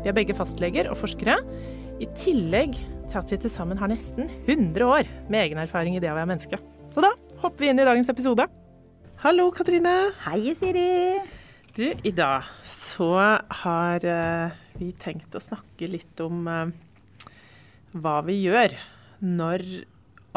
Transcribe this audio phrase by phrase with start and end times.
[0.00, 1.36] Vi er begge fastleger og forskere,
[2.00, 2.78] i tillegg
[3.10, 6.16] til at vi til sammen har nesten 100 år med egen erfaring i det å
[6.16, 6.56] være menneske.
[6.90, 7.10] Så da
[7.42, 8.46] hopper vi inn i dagens episode.
[9.20, 9.92] Hallo, Katrine.
[10.24, 10.86] Hei, Siri.
[11.76, 13.10] Du, i dag så
[13.60, 16.72] har eh, vi tenkt å snakke litt om eh,
[18.00, 18.74] hva vi gjør
[19.20, 19.66] når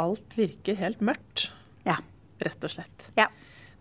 [0.03, 1.47] alt virker helt mørkt,
[1.87, 2.01] Ja.
[2.43, 3.07] rett og slett.
[3.15, 3.29] Ja.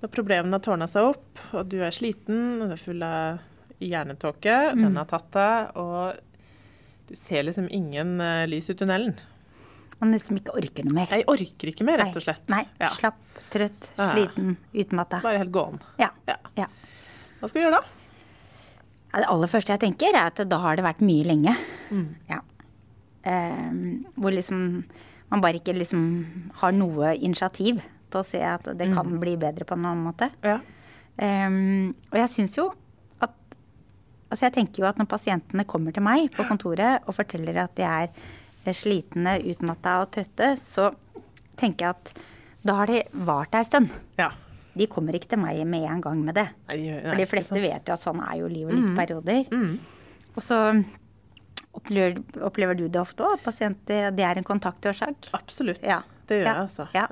[0.03, 3.43] Når problemene har tårna seg opp, og du er sliten, og du er full av
[3.91, 4.83] hjernetåke, Mm.
[4.85, 6.17] den har tatt deg, og
[7.09, 9.15] du ser liksom ingen uh, lys i tunnelen.
[10.01, 11.07] Man liksom ikke orker noe mer.
[11.11, 12.49] Jeg orker ikke mer, rett og slett.
[12.51, 12.89] Nei, Ja.
[12.91, 13.19] slapp,
[13.51, 15.21] trøtt, sliten, utmatta.
[15.23, 15.81] Bare helt gåen.
[15.99, 16.09] Ja.
[16.27, 16.37] Ja.
[16.57, 16.67] ja.
[17.41, 17.85] Hva skal vi gjøre da?
[19.13, 21.55] Det aller første jeg tenker, er at da har det vært mye lenge.
[21.93, 22.09] Mm.
[22.31, 22.41] Ja.
[23.25, 24.85] Um, hvor liksom
[25.31, 26.03] man bare ikke liksom
[26.61, 27.79] har noe initiativ
[28.11, 28.95] til å se at det Mm.
[28.95, 30.31] kan bli bedre på en annen måte.
[30.43, 30.59] Ja.
[31.19, 32.73] Um, og jeg syns jo
[34.33, 37.75] Altså jeg tenker jo at når pasientene kommer til meg på kontoret og forteller at
[37.77, 38.09] de er
[38.65, 40.89] eh, slitne, utmatta og trøtte, så
[41.61, 42.15] tenker jeg at
[42.65, 43.93] da har de vart ei stund.
[44.19, 44.31] ja.
[44.73, 46.47] De kommer ikke til meg med en gang med det.
[46.71, 49.43] Nei, nei, For de fleste vet jo at sånn er jo livet litt perioder.
[49.53, 49.75] Mm.
[50.33, 50.57] Og så
[51.77, 55.29] opplever, opplever du det ofte òg, at pasienter det er en kontaktårsak?
[55.37, 55.83] Absolutt.
[55.85, 55.99] Ja.
[56.25, 56.55] Det gjør Ja.
[56.55, 56.87] jeg, altså.
[56.97, 57.05] Ja.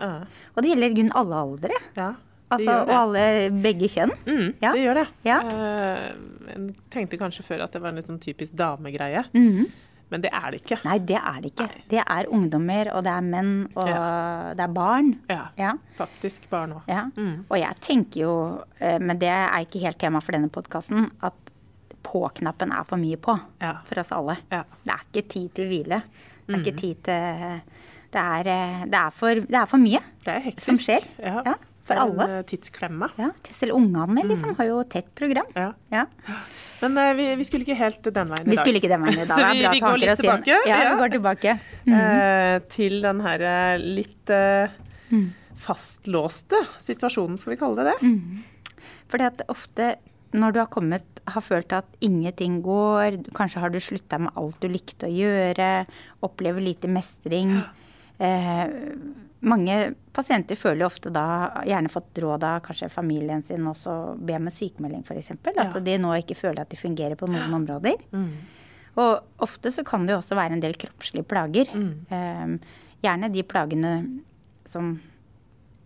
[0.57, 1.81] Og det gjelder i grunnen alle aldre.
[2.01, 2.09] Ja,
[2.51, 3.23] Altså, og alle
[3.63, 4.11] begge kjønn.
[4.27, 4.73] Mm, Ja.
[4.73, 5.07] Det gjør det.
[5.25, 5.39] Ja.
[5.41, 6.09] Eh,
[6.51, 9.67] jeg tenkte kanskje før at det var en litt sånn typisk damegreie, Mhm.
[10.11, 10.81] men det er det ikke.
[10.85, 11.69] Nei, det er det ikke.
[11.89, 13.87] Det er ungdommer, og det er menn, og
[14.57, 15.13] det er barn.
[15.31, 15.73] Ja, Ja.
[15.97, 16.83] faktisk barn òg.
[16.89, 17.05] Ja.
[17.17, 17.45] Mm.
[17.49, 21.35] Og jeg tenker jo, eh, men det er ikke helt tema for denne podkasten, at
[22.03, 23.75] på-knappen er for mye på Ja.
[23.85, 24.39] for oss alle.
[24.51, 24.65] Ja.
[24.85, 26.03] Det er ikke tid til hvile.
[26.49, 27.61] Det er ikke tid til
[28.13, 31.05] Det er, eh, det er, for, det er for mye Det som skjer.
[31.23, 31.55] Ja.
[31.91, 32.27] Ja, for alle.
[32.27, 33.09] En eh, tidsklemme.
[33.19, 35.51] Ja, selv ungene liksom har jo tett program.
[35.59, 35.73] Ja.
[35.93, 36.05] Ja.
[36.81, 38.53] Men uh, vi, vi skulle ikke helt den veien i dag.
[38.55, 39.35] Vi skulle ikke den veien i dag.
[39.43, 40.61] Så vi, vi går litt tilbake.
[40.71, 41.57] Ja, vi går tilbake.
[41.91, 43.45] Eh, til den her
[43.83, 44.79] litt uh,
[45.11, 45.33] Mm.
[45.59, 48.07] fastlåste situasjonen, skal vi kalle det det?
[48.07, 48.45] Mm.
[49.11, 49.97] Fordi at ofte
[50.31, 54.61] når du har kommet, har følt at ingenting går, kanskje har du slutta med alt
[54.63, 55.71] du likte å gjøre,
[56.23, 57.57] opplever lite mestring.
[58.21, 58.69] Eh,
[59.41, 59.77] mange
[60.13, 61.25] pasienter føler jo ofte da,
[61.65, 65.31] gjerne fått råd av kanskje familien sin også, be om en sykemelding f.eks.
[65.33, 65.71] At Ja.
[65.81, 67.97] de nå ikke føler at de fungerer på noen områder.
[68.13, 68.33] Mm.
[69.01, 71.73] Og ofte så kan det jo også være en del kroppslige plager.
[71.73, 71.95] Mm.
[72.11, 72.59] Eh,
[73.03, 73.95] gjerne de plagene
[74.69, 74.99] som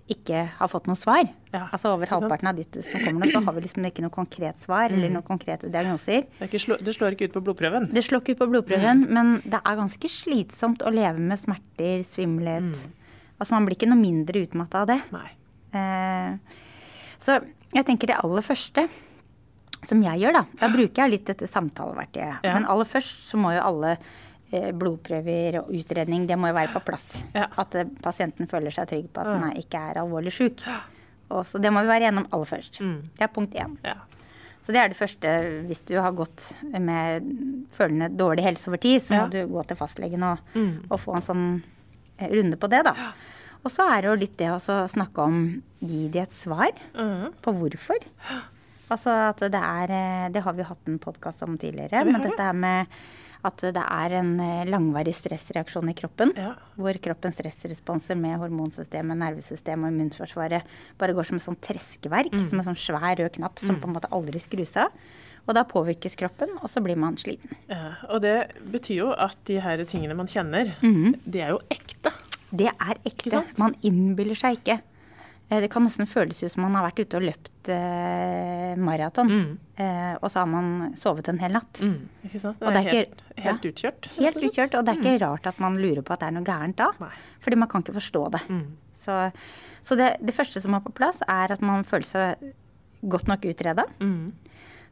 [0.09, 1.25] ikke har fått noe svar.
[1.53, 4.11] Ja, altså over halvparten av de som kommer nå, så har vi liksom ikke noe
[4.13, 5.15] konkret svar eller Mm.
[5.17, 6.27] noen konkrete diagnoser.
[6.39, 7.89] Det, er slå, det slår ikke ut på blodprøven.
[7.95, 9.09] Det slår ikke ut på blodprøven, Mm.
[9.15, 12.77] men det er ganske slitsomt å leve med smerter, svimmelhet.
[12.77, 12.93] Mm.
[13.41, 15.01] Altså man blir ikke noe mindre utmatta av det.
[15.73, 16.37] Eh,
[17.19, 17.41] så
[17.73, 18.89] jeg tenker det aller første
[19.85, 22.45] som jeg gjør, da Da bruker jeg litt dette samtaleverktøyet.
[22.45, 22.55] Ja.
[22.55, 23.97] Men aller først så må jo alle
[24.77, 27.11] blodprøver og utredning, det må jo være på plass.
[27.35, 27.47] Ja.
[27.61, 30.65] At eh, pasienten føler seg trygg på at den ikke er alvorlig sjuk.
[31.35, 32.81] Så det må vi være gjennom aller først.
[32.85, 32.99] Mm.
[33.17, 33.77] Det er punkt én.
[33.85, 33.95] Ja.
[34.65, 35.31] Så det er det første
[35.69, 37.27] hvis du har gått med
[37.77, 39.29] følende dårlig helse over tid, så må Ja.
[39.29, 40.85] du gå til fastlegen og, Mm.
[40.91, 41.63] og få en sånn
[42.19, 42.95] eh, runde på det, da.
[43.65, 47.33] Og så er det jo litt det å snakke om gi de et svar mm.
[47.43, 47.97] på hvorfor.
[48.93, 52.41] Altså at det er eh, Det har vi hatt en podkast om tidligere, men dette
[52.41, 52.87] er med
[53.45, 56.33] at det er en eh, langvarig stressreaksjon i kroppen.
[56.37, 56.55] Ja.
[56.77, 60.63] Hvor kroppens stressresponser med hormonsystemet, nervesystemet og immunforsvaret
[61.01, 62.33] bare går som et sånt treskeverk.
[62.33, 62.49] Mm.
[62.49, 64.89] Som en sånn svær rød knapp som på en måte aldri skrus av.
[65.45, 67.53] Og da påvirkes kroppen, og så blir man sliten.
[67.69, 68.37] Ja, og det
[68.73, 71.19] betyr jo at de her tingene man kjenner, Mhm.
[71.29, 72.13] de er jo ekte.
[72.51, 73.45] Det er ekte.
[73.59, 74.81] Man innbiller seg ikke.
[75.55, 79.59] Eh, Det kan nesten føles ut som man har vært ute og løpt eh, maraton,
[79.79, 81.81] eh, og så har man sovet en hel natt.
[81.81, 82.59] Mm, ikke sant?
[82.61, 83.71] Det Og er, det er helt, ikke- helt ja.
[83.71, 84.09] utkjørt.
[84.19, 86.45] Helt utkjørt, og det er ikke rart at man lurer på at det er noe
[86.45, 86.91] gærent da.
[87.01, 87.13] Nei.
[87.41, 88.43] Fordi man kan ikke forstå det.
[89.05, 89.33] Så,
[89.85, 92.53] så det, det første som må på plass, er at man føler seg
[93.07, 93.85] godt nok utreda.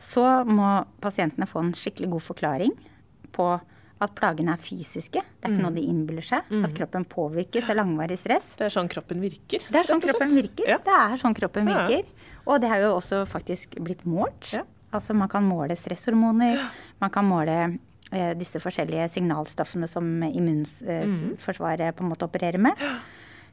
[0.02, 2.72] Så må pasientene få en skikkelig god forklaring
[3.32, 3.60] på
[4.02, 5.22] at plagene er fysiske.
[5.22, 6.50] Det er ikke noe de innbiller seg.
[6.66, 8.52] At kroppen påvirkes av langvarig stress.
[8.58, 9.64] Det er sånn kroppen virker.
[9.68, 10.68] Det er sånn kroppen virker.
[10.74, 10.78] Ja.
[10.82, 12.04] Det er sånn kroppen virker.
[12.46, 14.50] Og det har jo også faktisk blitt målt.
[14.56, 14.64] Ja.
[14.92, 16.58] Altså man kan måle stresshormoner,
[17.00, 17.56] man kan måle
[18.12, 22.82] eh, disse forskjellige signalstoffene som immunforsvaret på en måte opererer med.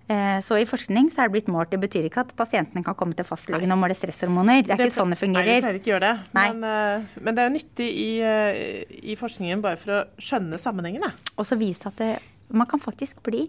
[0.10, 1.70] Eh, så i forskning så er det blitt målt.
[1.70, 4.64] Det betyr ikke at pasientene kan komme til fastlegen og måle stresshormoner.
[4.66, 5.46] Det er ikke sånn det fungerer.
[5.46, 6.32] Nei, vi pleier ikke å gjøre det.
[6.34, 11.12] Men, eh, men det er nyttig i, eh, i forskningen bare for å skjønne sammenhengene.
[11.38, 12.16] Og så vise at det,
[12.50, 13.46] man kan faktisk bli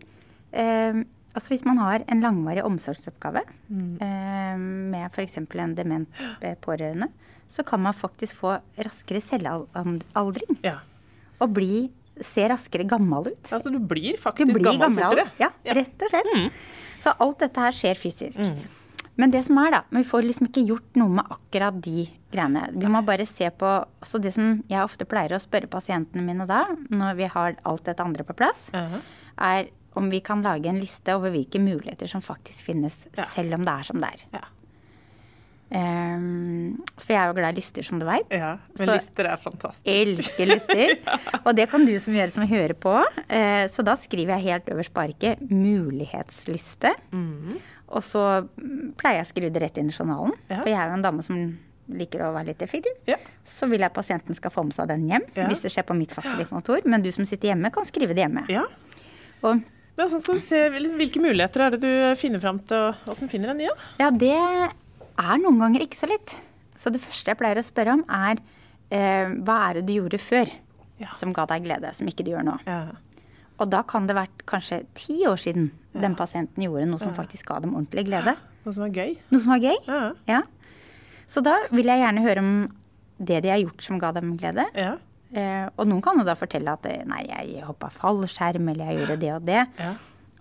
[0.53, 5.37] eh, Altså hvis man har en langvarig omsorgsoppgave eh, med f.eks.
[5.39, 6.09] en dement
[6.61, 7.06] pårørende,
[7.49, 10.81] så kan man faktisk få raskere cellealdring Ja.
[11.39, 11.89] og bli,
[12.22, 13.43] se raskere gammel ut.
[13.52, 15.05] Altså du blir Du faktisk blir gammel gammel.
[15.05, 15.31] fortere.
[15.38, 16.52] Ja, rett og slett.
[17.00, 18.38] Så alt dette her skjer fysisk.
[19.17, 22.70] Men det som er da, vi får liksom ikke gjort noe med akkurat de greiene.
[22.72, 26.46] Vi må bare se på så det som jeg ofte pleier å spørre pasientene mine
[26.46, 29.00] da, når vi har alt dette andre på plass, Mhm.
[29.38, 33.25] er om vi kan lage en liste over hvilke muligheter som faktisk finnes, Ja.
[33.25, 34.25] selv om det er som det er.
[34.34, 34.40] Ja.
[35.70, 38.26] Ehm, for jeg er jo glad i lister, som du veit.
[38.34, 38.56] ja.
[38.78, 39.87] Men Så- lister er fantastisk.
[39.87, 40.96] Elsker lister.
[41.46, 42.94] Og det kan du som gjør som hører på.
[43.31, 46.94] Uh, Så da skriver jeg helt øverst på arket 'mulighetsliste'.
[47.90, 50.32] Og så mm, pleier jeg å skrive det rett inn i journalen.
[50.49, 50.61] Ja.
[50.62, 51.58] For jeg er jo en dame som
[51.90, 52.93] liker å være litt effektiv.
[53.08, 53.17] Ja.
[53.44, 55.49] Så vil jeg at pasienten skal få med seg den hjem, Ja.
[55.49, 56.84] hvis det skjer på mitt fastlegekontor.
[56.87, 58.46] Men du som sitter hjemme, kan skrive det hjemme.
[58.49, 58.62] Ja.
[59.43, 59.62] Og
[59.99, 63.67] sånn se, Hvilke muligheter er det du finner fram til, og åssen finner en nye?
[63.99, 64.06] Ja?
[64.06, 64.70] ja, det
[65.20, 66.34] er noen ganger ikke så litt.
[66.81, 68.40] Så det første jeg pleier å spørre om, er
[68.90, 70.50] eh, hva er det du gjorde før
[71.00, 71.12] Ja.
[71.20, 72.58] som ga deg glede, som ikke du gjør nå?
[72.67, 72.81] Ja.
[73.61, 77.46] Og da kan det vært kanskje ti år siden den pasienten gjorde noe som faktisk
[77.50, 78.37] ga dem ordentlig glede.
[78.64, 79.14] Noe som var gøy.
[79.32, 79.76] Noe som var gøy.
[79.88, 80.00] Ja.
[80.28, 80.40] Ja.
[81.32, 82.50] Så da vil jeg gjerne høre om
[83.20, 84.67] det de har gjort som ga dem glede.
[84.76, 84.94] Ja.
[85.32, 88.99] Eh, og noen kan jo da fortelle at eh, nei, jeg hoppa fallskjerm, eller jeg
[89.00, 89.62] gjorde det og det.
[89.81, 89.93] Ja.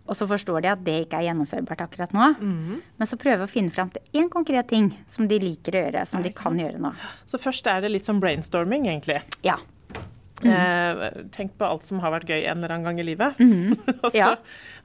[0.10, 2.28] Og så forstår de at det ikke er gjennomførbart akkurat nå.
[2.42, 6.06] Men så prøve å finne fram til én konkret ting som de liker å gjøre,
[6.10, 6.90] som de kan gjøre nå.
[7.30, 9.22] Så først er det litt sånn brainstorming, egentlig.
[9.46, 9.60] Ja.
[10.40, 13.40] Eh, tenk på alt som har vært gøy en eller annen gang i livet.
[14.04, 14.36] og så Ja.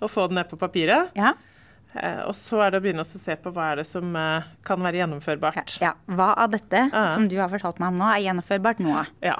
[0.02, 1.12] å få det ned på papiret.
[1.16, 1.32] Ja.
[1.94, 4.42] Eh, og så er det å begynne å se på hva er det som eh,
[4.66, 5.76] kan være gjennomførbart.
[5.80, 5.92] ja.
[6.10, 7.06] Hva av dette Ja.
[7.14, 9.06] som du har fortalt meg om nå, er gjennomførbart nå?
[9.22, 9.36] Ja.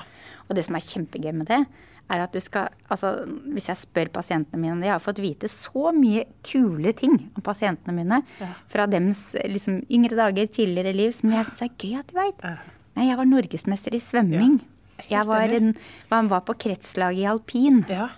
[0.48, 1.64] Og det som er kjempegøy med det,
[2.10, 3.24] er at du skal Altså,
[3.54, 7.14] hvis jeg spør pasientene mine om det Jeg har fått vite så mye kule ting
[7.34, 8.18] om pasientene mine
[8.68, 12.44] fra dems liksom, yngre dager, tidligere liv, som jeg syns er gøy at de veit.
[12.44, 12.56] Ja.
[12.96, 14.60] Nei, jeg var norgesmester i svømming.
[15.10, 15.72] Jeg var, en,
[16.12, 17.84] man var på kretslaget i alpin.
[17.88, 18.10] ja.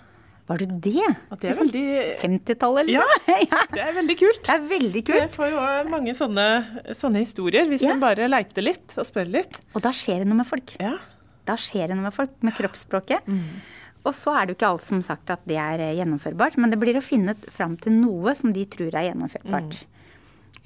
[0.46, 1.02] Var du det?
[1.34, 1.80] At det er veldig
[2.20, 3.02] 50-tallet, Ja.
[3.02, 3.46] liksom?
[3.50, 3.62] Ja.
[3.72, 4.42] Det er veldig kult.
[4.46, 5.32] Det er veldig Jeg kult.
[5.34, 6.44] får jo mange sånne,
[6.94, 7.96] sånne historier, hvis Ja.
[7.96, 9.58] man bare leiter litt og spør litt.
[9.74, 10.76] Og da skjer det noe med folk.
[10.78, 10.92] Ja.
[11.46, 13.28] Da skjer det noe med folk, med kroppsspråket.
[14.06, 16.70] Og så er det jo ikke alt som sagt at det er eh, gjennomførbart, men
[16.70, 19.80] det blir å finne fram til noe som de tror er gjennomførbart.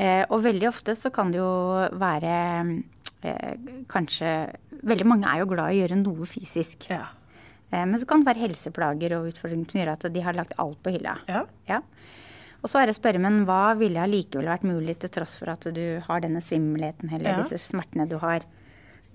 [0.01, 1.49] Eh, og veldig ofte så kan det jo
[2.01, 2.35] være
[3.23, 3.55] eh,
[3.93, 4.31] kanskje
[4.81, 6.87] Veldig mange er jo glad i å gjøre noe fysisk.
[6.89, 7.03] Ja.
[7.71, 10.55] Eh, men så kan det være helseplager og utfordringer som gjør at de har lagt
[10.63, 11.19] alt på hylla.
[11.29, 11.43] Ja.
[11.69, 11.81] Ja.
[12.61, 15.65] Og så er det spørre, men hva ville allikevel vært mulig til tross for at
[15.77, 17.43] du har denne svimmelheten eller Ja.
[17.43, 18.45] disse smertene du har?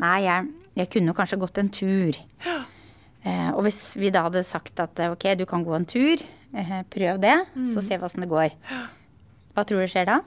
[0.03, 2.17] Nei, jeg, jeg kunne jo kanskje gått en tur.
[3.25, 6.21] Eh, og hvis vi da hadde sagt at eh, ok, du kan gå en tur,
[6.53, 7.35] eh, prøv det,
[7.73, 8.53] så ser vi åssen det går.
[9.55, 10.19] Hva tror du skjer da?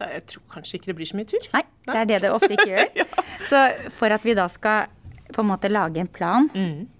[0.00, 1.44] Da, jeg tror kanskje ikke det blir så mye tur.
[1.52, 1.62] Nei,
[1.92, 3.06] det er det det ofte ikke gjør.
[3.50, 3.58] Så
[3.92, 4.88] for at vi da skal
[5.32, 6.46] på en måte lage en plan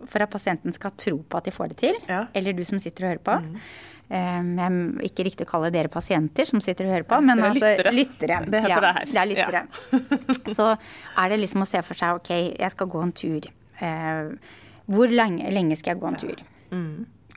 [0.08, 2.26] for at pasienten skal tro på at de får det til, Ja.
[2.36, 3.34] eller du som sitter og hører på.
[3.40, 3.70] Eh,
[4.12, 7.70] Jeg er ikke riktig å kalle dere pasienter som sitter og hører på, men altså
[7.70, 7.92] lyttere.
[7.96, 8.40] lyttere.
[8.52, 9.08] Det heter ja, det her.
[9.08, 9.62] Det er lyttere.
[10.58, 13.48] Så er det liksom å se for seg ok, jeg skal gå en tur.
[13.80, 14.52] Eh,
[14.92, 16.44] hvor lenge, lenge skal jeg gå en tur?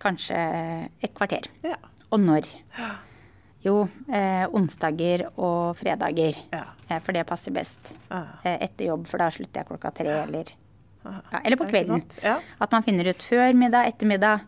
[0.01, 0.39] Kanskje
[0.99, 1.47] et kvarter.
[1.63, 1.79] Ja.
[2.11, 2.51] Og når?
[3.65, 6.37] Jo, eh, onsdager og fredager.
[6.53, 6.65] Ja.
[6.89, 7.95] Eh, for det passer best.
[8.11, 10.51] Eh, etter jobb, for da slutter jeg klokka tre, eller
[11.05, 12.01] ja, Eller på kvelden.
[12.23, 12.39] Ja.
[12.59, 14.41] At man finner ut før middag, ettermiddag.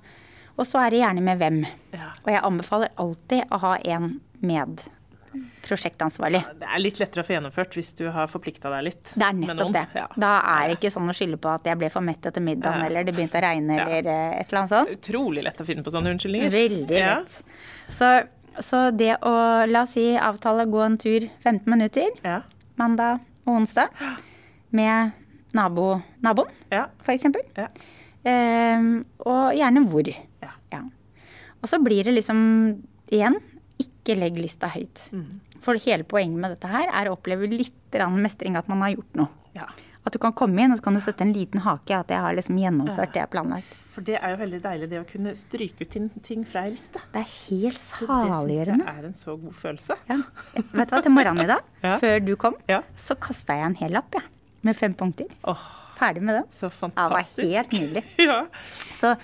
[0.58, 1.60] Og så er det gjerne med hvem.
[1.94, 2.12] Ja.
[2.26, 4.80] Og jeg anbefaler alltid å ha en med
[5.68, 6.40] prosjektansvarlig.
[6.42, 9.12] Ja, Det er litt lettere å få gjennomført hvis du har forplikta deg litt.
[9.14, 9.84] Det er nettopp det.
[9.98, 10.06] Ja.
[10.18, 12.80] Da er det ikke sånn å skylde på at jeg ble for mett etter middagen,
[12.82, 12.86] Ja.
[12.88, 14.90] eller det begynte å regne, eller eh, et eller annet sånt.
[14.98, 16.50] Utrolig lett å finne på sånne unnskyldninger.
[16.50, 17.44] Veldig lett.
[17.90, 18.28] Så
[18.60, 22.42] Så det å, la oss si, avtale gå en tur 15 minutter Ja.
[22.76, 23.90] mandag og onsdag
[24.72, 25.12] med
[25.54, 26.88] nabo, naboen, Ja.
[27.06, 27.42] eksempel.
[27.56, 27.68] Ja.
[28.26, 30.04] Ehm, og gjerne hvor.
[30.72, 30.82] Ja.
[31.62, 33.40] Og så blir det liksom, igjen,
[33.82, 35.08] ikke legg lista høyt.
[35.14, 35.40] Mm.
[35.62, 37.74] For hele poenget med dette her er å oppleve litt
[38.14, 39.28] mestring, at man har gjort noe.
[39.56, 39.68] ja.
[40.08, 42.22] At du kan komme inn og så kan du sette en liten hake, at jeg
[42.24, 43.74] har liksom gjennomført det jeg har planlagt.
[43.92, 45.90] For det er jo veldig deilig det å kunne stryke ut
[46.24, 47.02] ting- fra ei liste.
[47.12, 49.98] Det er helt Det, det syns jeg er en så god følelse.
[50.08, 50.18] Ja.
[50.56, 51.98] Vet du hva, til morgenen i dag, Ja.
[52.00, 52.80] før du kom, Ja.
[52.96, 54.24] så kasta jeg en hel lapp, jeg.
[54.64, 55.28] Med fem punkter.
[55.44, 55.60] Oh,
[56.00, 56.48] Ferdig med den.
[56.56, 58.04] så Ja, det var helt nydelig.
[58.30, 58.46] ja.
[58.96, 59.18] Så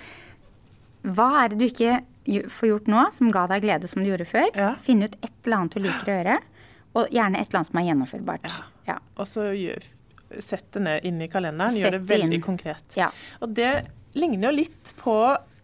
[1.04, 2.02] hva er det du ikke
[2.50, 4.50] får gjort nå, som ga deg glede som du gjorde før?
[4.56, 4.74] Ja.
[4.86, 6.38] Finne ut et eller annet du liker å gjøre,
[6.94, 8.54] og gjerne et eller annet som er gjennomførbart.
[8.88, 9.00] Ja.
[9.18, 9.50] Og så
[10.40, 11.74] sett det ned inn i kalenderen.
[11.76, 12.46] Sett Gjør det veldig inn.
[12.46, 12.96] konkret.
[12.98, 13.12] Ja.
[13.42, 13.74] Og det
[14.18, 15.18] ligner jo litt på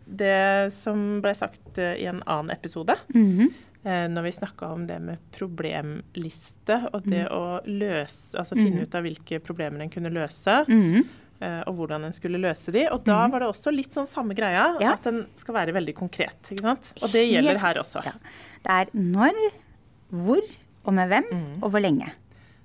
[0.06, 2.96] det som ble sagt eh, i en annen episode.
[3.14, 3.50] Mm -hmm
[3.84, 7.32] Når vi snakka om det med problemliste og det Mm.
[7.32, 10.66] å løse Altså finne ut av hvilke problemer en kunne løse.
[10.68, 11.08] Mhm.
[11.42, 12.88] Eh, Og hvordan en skulle løse de.
[12.92, 14.94] Og da var det også litt sånn samme greia, Ja.
[14.94, 16.36] at den skal være veldig konkret.
[16.52, 16.94] ikke sant?
[17.02, 18.04] Og det gjelder her også.
[18.06, 18.12] Ja.
[18.64, 19.34] Det er når,
[20.12, 20.42] hvor
[20.86, 21.64] og med hvem, Mm.
[21.64, 22.12] og hvor lenge.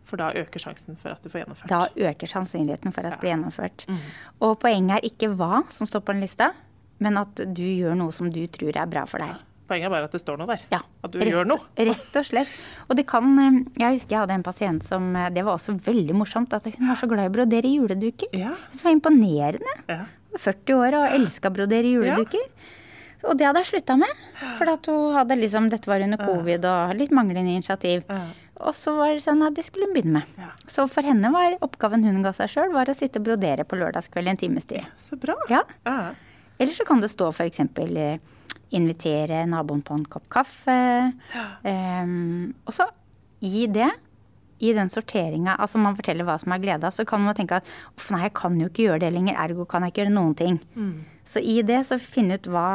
[0.04, 1.69] For da øker sjansen for at du får gjennomført.
[1.69, 3.87] Da øker sannsynligheten for at det blir gjennomført.
[3.88, 3.99] Mm.
[4.43, 6.52] Og poenget er ikke hva som står på den lista,
[7.00, 9.35] men at du gjør noe som du tror er bra for deg.
[9.64, 10.64] Poenget er bare at det står noe der.
[10.75, 11.64] Ja, At du rett, gjør noe.
[11.88, 12.52] Rett og slett.
[12.88, 15.76] Og det kan eh, Jeg husker jeg hadde en pasient som eh, Det var også
[15.87, 18.28] veldig morsomt at hun var så glad i å brodere juleduker.
[18.37, 18.52] Ja.
[18.73, 19.76] Så var imponerende.
[19.88, 20.02] Ja.
[20.37, 22.44] 40 år og elska å brodere juleduker.
[23.25, 24.25] Og det hadde jeg slutta med.
[24.59, 28.04] For hun hadde liksom Dette var under covid og litt manglende initiativ.
[28.11, 28.25] Ja.
[28.64, 30.37] Og så var det sånn at det skulle hun begynne med.
[30.38, 30.50] Ja.
[30.71, 33.78] Så for henne var oppgaven hun ga seg sjøl, var å sitte og brodere på
[33.80, 34.87] lørdagskveld en times tid.
[35.09, 35.35] Så bra.
[35.50, 35.64] Ja.
[35.88, 36.12] Ja.
[36.61, 37.64] Eller så kan det stå f.eks.
[38.75, 40.78] Invitere naboen på en kopp kaffe.
[41.62, 42.88] Um, og så
[43.45, 43.90] i det,
[44.64, 47.66] i den sorteringa, altså man forteller hva som er gleda, så kan man tenke at
[47.99, 50.37] uff nei, jeg kan jo ikke gjøre det lenger, ergo kan jeg ikke gjøre noen
[50.38, 50.61] ting.
[51.28, 52.69] Så i det så finne ut hva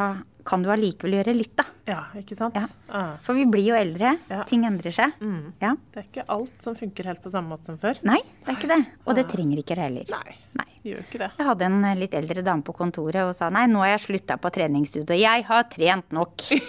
[0.49, 1.65] kan du allikevel gjøre litt, da.
[1.89, 2.55] ja, ikke sant?
[2.57, 2.65] Ja.
[2.89, 3.03] Ja.
[3.25, 4.41] For vi blir jo eldre, Ja.
[4.49, 5.13] ting endrer seg.
[5.21, 5.51] Mm.
[5.61, 5.75] Ja.
[5.93, 8.01] Det er ikke alt som funker helt på samme måte som før.
[8.03, 8.81] Nei, det er ikke det.
[9.05, 10.05] Og det trenger ikke det heller.
[10.09, 10.67] Nei, Nei.
[10.83, 11.29] det gjør ikke det.
[11.37, 14.07] Jeg hadde en eh, litt eldre dame på kontoret og sa nei, nå har jeg
[14.07, 15.13] slutta på treningsstudio.
[15.21, 16.33] Jeg har trent nok.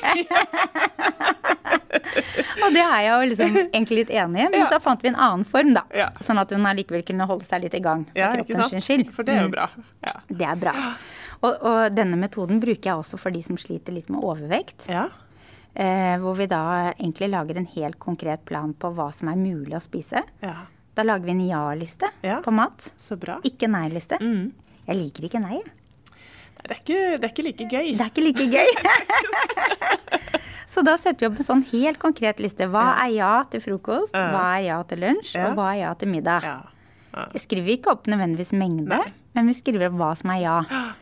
[2.65, 5.19] og det er jeg jo liksom egentlig litt enig i, men så fant vi en
[5.19, 5.83] annen form, da.
[6.25, 8.85] Sånn at hun allikevel kunne holde seg litt i gang for Ja, ikke kroppen sin
[8.85, 9.11] skyld.
[9.15, 9.55] For det er jo Mm.
[9.57, 9.69] bra.
[10.07, 10.15] Ja.
[10.29, 10.75] Det er bra.
[11.43, 14.87] Og, og denne metoden bruker jeg også for de som sliter litt med overvekt.
[14.89, 15.09] ja.
[15.73, 19.77] Eh, hvor vi da egentlig lager en helt konkret plan på hva som er mulig
[19.79, 20.19] å spise.
[20.43, 20.65] Ja.
[20.99, 22.41] Da lager vi en ja-liste Ja.
[22.43, 22.89] på mat.
[22.99, 23.37] Så bra.
[23.47, 24.19] Ikke nei-liste.
[24.21, 24.51] Mm.
[24.89, 25.61] Jeg liker ikke nei.
[25.63, 27.93] Nei, Det er, ikke, det er ikke like gøy.
[27.97, 28.71] Det er ikke like gøy.
[30.71, 32.67] Så da setter vi opp en sånn helt konkret liste.
[32.71, 34.27] Hva er ja til frokost, Ja.
[34.35, 35.49] hva er ja til lunsj, Ja.
[35.51, 36.43] og hva er ja til middag?
[36.47, 36.59] Ja.
[37.15, 37.25] Ja.
[37.35, 39.13] Jeg skriver ikke opp nødvendigvis mengde, Nei.
[39.35, 40.59] men vi skriver opp hva som er ja.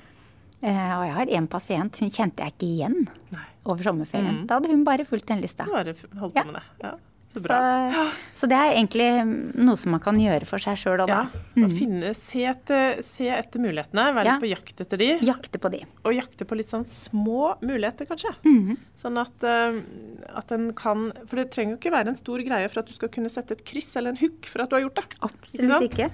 [0.62, 2.96] Eh, og jeg har en pasient, hun kjente jeg ikke igjen
[3.30, 3.44] Nei.
[3.64, 4.40] over sommerferien.
[4.42, 4.46] Mm.
[4.50, 5.64] Da hadde hun bare fulgt den lista.
[5.70, 6.44] Bare holdt Ja.
[6.44, 6.62] med det.
[6.82, 6.94] Ja.
[7.28, 8.10] Så Så,
[8.40, 11.26] så det er egentlig noe som man kan gjøre for seg sjøl òg, Ja.
[11.54, 11.64] mm.
[11.66, 14.32] Og finne, se, etter, se etter mulighetene, være Ja.
[14.38, 15.18] litt på jakt etter de.
[15.20, 15.84] Jakte på de.
[16.06, 18.32] Og jakte på litt sånn små muligheter, kanskje.
[18.48, 18.78] Mm.
[18.96, 19.78] Sånn at, eh,
[20.34, 22.94] at en kan For det trenger jo ikke være en stor greie for at du
[22.94, 25.04] skal kunne sette et kryss eller en hook for at du har gjort det.
[25.22, 26.08] Absolutt ikke.
[26.08, 26.10] ikke.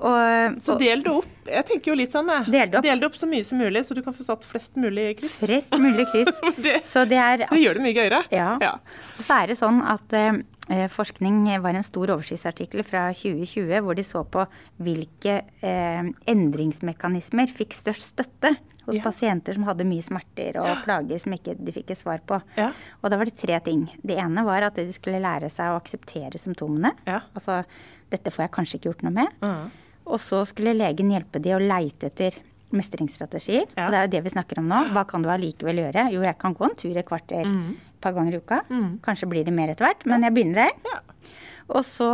[0.00, 1.26] Og, Så del det opp.
[1.48, 2.44] Jeg tenker jo litt sånn, jeg.
[2.52, 2.84] Del det opp.
[2.84, 5.38] Del det opp så mye som mulig, så du kan få satt flest mulig kryss.
[5.40, 6.30] flest mulig kryss.
[6.64, 8.22] Det, Så det er det gjør det mye gøyere.
[8.34, 8.50] Ja.
[8.62, 8.72] Ja.
[9.18, 13.96] Og så er det sånn at eh, forskning var en stor oversiktsartikkel fra 2020 hvor
[13.98, 14.44] de så på
[14.84, 18.56] hvilke eh, endringsmekanismer fikk størst støtte
[18.88, 19.02] hos Ja.
[19.04, 22.38] pasienter som hadde mye smerter og plager som ikke de fikk et svar på.
[22.56, 22.70] Ja.
[23.02, 23.82] Og da var det tre ting.
[24.02, 26.94] Det ene var at de skulle lære seg å akseptere symptomene.
[27.06, 27.20] Ja.
[27.36, 27.62] Altså
[28.10, 29.28] dette får jeg kanskje ikke gjort noe med.
[29.44, 29.68] Mhm.
[30.08, 32.38] Og så skulle legen hjelpe de å leite etter
[32.74, 33.66] mestringsstrategier.
[33.76, 33.86] Ja.
[33.86, 34.82] Og det er jo det vi snakker om nå.
[34.96, 36.08] Hva kan du allikevel gjøre?
[36.12, 38.60] Jo, jeg kan gå en tur et kvarter et par ganger i uka.
[38.68, 38.90] Mm.
[39.04, 40.92] Kanskje blir det mer etter hvert, men jeg begynner der.
[40.92, 41.32] Ja.
[41.68, 42.10] Og så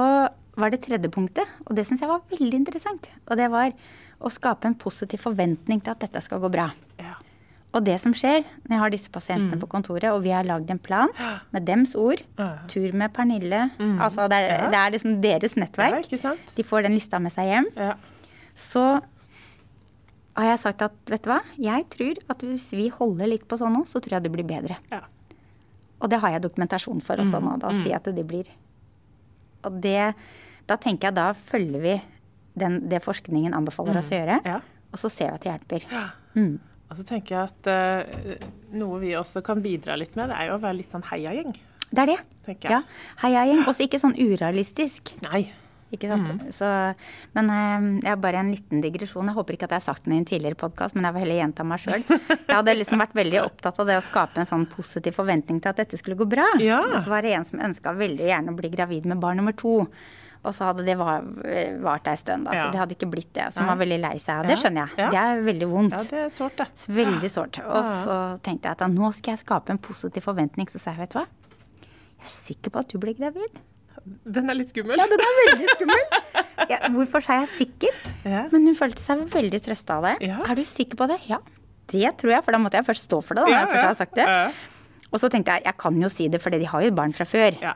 [0.59, 3.09] var det tredje punktet, og det syns jeg var veldig interessant.
[3.27, 3.75] Og det var
[4.25, 6.69] å skape en positiv forventning til at dette skal gå bra.
[7.75, 10.71] Og det som skjer når jeg har disse pasientene på kontoret, og vi har lagd
[10.71, 11.11] en plan
[11.55, 12.23] med dems ord,
[12.71, 13.65] tur med Pernille
[13.99, 14.69] Altså det er, Ja.
[14.71, 16.07] det er liksom deres nettverk.
[16.15, 16.35] Ja.
[16.55, 17.67] De får den lista med seg hjem.
[17.77, 17.95] Ja.
[18.55, 18.85] Så
[20.37, 23.59] har jeg sagt at vet du hva, jeg tror at hvis vi holder litt på
[23.59, 24.77] sånn nå, så tror jeg det blir bedre.
[24.91, 25.03] Ja.
[26.03, 28.49] Og det har jeg dokumentasjon for også nå, da, sier jeg at det blir.
[29.65, 30.13] Og det,
[30.69, 31.95] da tenker jeg da følger vi
[32.59, 34.59] den, det forskningen anbefaler oss å gjøre, Ja.
[34.93, 35.87] og så ser vi at det hjelper.
[35.91, 36.05] Ja.
[36.35, 36.59] Mm.
[36.91, 40.51] Og så tenker jeg at uh, noe vi også kan bidra litt med, det er
[40.51, 41.55] jo å være litt sånn heiagjeng,
[41.91, 42.21] Det er det.
[42.47, 42.81] tenker jeg.
[42.81, 43.21] Ja.
[43.25, 43.67] Heiagjeng.
[43.71, 45.15] Også ikke sånn urealistisk.
[45.27, 45.47] Nei.
[45.95, 46.43] Ikke sant?
[46.55, 46.67] Så,
[47.37, 49.29] men eh, jeg har bare en liten digresjon.
[49.31, 51.23] Jeg håper ikke at jeg har sagt den i en tidligere podkast, men jeg vil
[51.25, 52.03] heller gjenta meg sjøl.
[52.49, 55.71] Jeg hadde liksom vært veldig opptatt av det å skape en sånn positiv forventning til
[55.71, 56.49] at dette skulle gå bra.
[56.63, 56.81] Ja.
[56.89, 59.55] Og så var det en som ønska veldig gjerne å bli gravid med barn nummer
[59.59, 59.85] to.
[60.45, 61.23] Og så hadde det var-
[61.81, 62.53] vart ei stund, da.
[62.53, 62.65] Ja.
[62.67, 63.47] Så det hadde ikke blitt det.
[63.55, 64.47] Så hun var veldig lei seg.
[64.47, 64.99] Det skjønner jeg.
[64.99, 65.11] Ja.
[65.11, 65.93] Det er veldig vondt.
[65.97, 66.69] Ja, det er sårt, det.
[66.89, 67.59] Veldig sårt.
[67.65, 70.69] Og så tenkte jeg at da, nå skal jeg skape en positiv forventning.
[70.71, 71.27] Så sa jeg, vet du hva.
[72.25, 73.63] Jeg er sikker på at du blir gravid.
[74.29, 74.99] Den er litt skummel.
[75.01, 76.05] Ja, den er veldig skummel.
[76.69, 77.95] Ja, hvorfor sa jeg sikker?
[78.25, 78.43] Ja.
[78.53, 80.29] Men hun følte seg veldig trøsta av det.
[80.29, 80.39] Ja.
[80.45, 81.21] Er du sikker på det?
[81.29, 81.39] Ja.
[81.89, 83.45] Det tror jeg, for da måtte jeg først stå for det.
[83.45, 84.27] Da, når jeg først har sagt det.
[85.15, 85.17] Ja.
[85.17, 87.25] Og så tenkte jeg jeg kan jo si det, for de har jo barn fra
[87.25, 87.55] før.
[87.63, 87.75] Ja.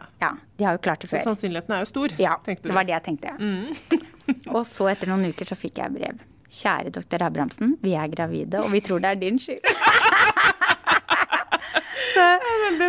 [0.59, 1.23] De har jo klart det før.
[1.23, 3.31] Sannsynligheten er jo stor, Ja, det var det jeg tenkte.
[4.57, 6.19] og så etter noen uker så fikk jeg brev.
[6.51, 9.61] Kjære doktor Abrahamsen, vi er gravide, og vi tror det er din skyld.
[12.15, 12.27] så,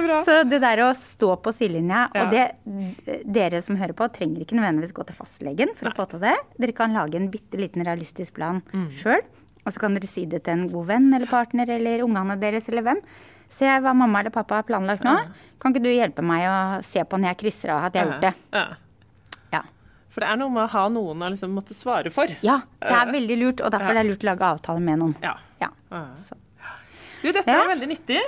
[0.06, 0.20] bra.
[0.26, 2.24] så det der å stå på sidelinja, Ja.
[2.24, 6.08] og det dere som hører på, trenger ikke nødvendigvis gå til fastlegen for å få
[6.14, 6.36] til det.
[6.58, 8.90] Dere kan lage en bitte liten realistisk plan Mm.
[8.92, 9.22] sjøl.
[9.66, 12.70] Og så kan dere si det til en god venn eller partner eller ungene deres
[12.70, 13.02] eller hvem.
[13.50, 15.16] Se hva mamma eller pappa har planlagt nå.
[15.60, 18.12] Kan ikke du hjelpe meg å se på når jeg krysser av at jeg har
[18.14, 18.34] gjort det?
[18.54, 18.66] Ja.
[19.52, 19.62] Ja.
[20.14, 22.30] For det er noe med å ha noen å liksom måtte svare for.
[22.46, 25.16] Ja, det er veldig lurt, og derfor er det lurt å lage avtale med noen.
[25.26, 25.34] Ja.
[25.60, 25.70] Ja.
[27.20, 28.20] Du, dette er veldig nyttig.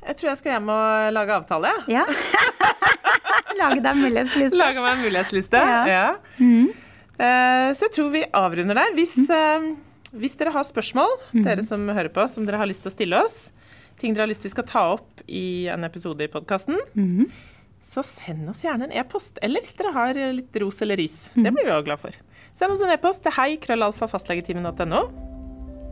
[0.00, 1.70] Jeg tror jeg skal hjem og lage avtale.
[1.92, 2.06] ja.
[3.60, 4.56] lage deg mulighetsliste.
[4.58, 5.60] Lage meg en mulighetsliste.
[5.90, 6.04] Ja.
[6.40, 6.70] Mm.
[7.20, 8.92] Eh, Så jeg tror vi avrunder der.
[8.96, 9.68] Hvis, eh,
[10.16, 11.44] hvis dere har spørsmål, Mm.
[11.44, 13.50] dere som hører på, som dere har lyst til å stille oss,
[14.00, 17.30] ting dere har lyst til skal ta opp i en episode i podkasten, Mm.
[17.84, 19.38] så send oss gjerne en e-post.
[19.42, 21.16] Eller hvis dere har eh, litt ros eller ris.
[21.36, 21.44] Mm.
[21.44, 22.18] Det blir vi også glad for.
[22.58, 25.02] Send oss en e-post til hei krøllalfafastlegetimen.no.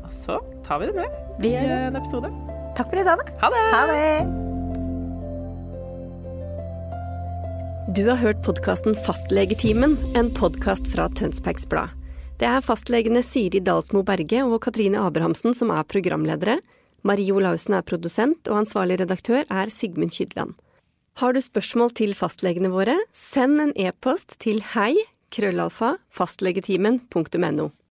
[0.05, 2.31] Og så tar vi det med Vi i en episode.
[2.79, 3.25] Takk for i dag, da.
[3.43, 3.65] Ha det!
[3.75, 4.13] Ha det.
[7.97, 11.95] Du har hørt podkasten Fastlegetimen, en podkast fra Tønsbergs Blad.
[12.39, 16.59] Det er fastlegene Siri Dalsmo Berge og Katrine Abrahamsen som er programledere.
[17.03, 20.55] Marie Olaussen er produsent, og ansvarlig redaktør er Sigmund Kydland.
[21.19, 24.95] Har du spørsmål til fastlegene våre, send en e-post til hei
[25.35, 25.97] krøllalfa.